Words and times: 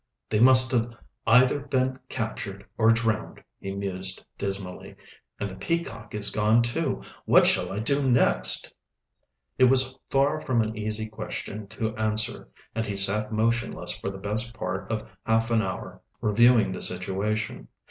"They 0.31 0.39
must 0.39 0.71
have 0.71 0.95
either 1.27 1.59
been 1.59 1.99
captured 2.09 2.65
or 2.75 2.91
drowned," 2.91 3.43
he 3.59 3.75
mused 3.75 4.25
dismally. 4.35 4.95
"And 5.39 5.47
the 5.47 5.55
Peacock 5.55 6.15
is 6.15 6.31
gone, 6.31 6.63
too. 6.63 7.03
What 7.25 7.45
shall 7.45 7.71
I 7.71 7.77
do 7.77 8.09
next?" 8.09 8.73
It 9.59 9.65
was 9.65 9.99
far 10.09 10.41
from 10.41 10.63
an 10.63 10.75
easy 10.75 11.05
question 11.07 11.67
to 11.67 11.95
answer, 11.97 12.47
and 12.73 12.87
he 12.87 12.97
sat 12.97 13.31
motionless 13.31 13.95
for 13.95 14.09
the 14.09 14.17
best 14.17 14.55
part 14.55 14.91
of 14.91 15.07
half 15.23 15.51
an 15.51 15.61
hour, 15.61 16.01
reviewing 16.19 16.71
the 16.71 16.81
situation. 16.81 17.67